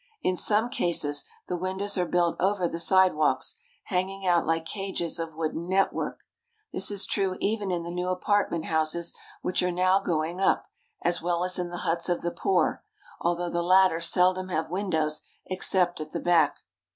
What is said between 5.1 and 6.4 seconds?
of wooden network.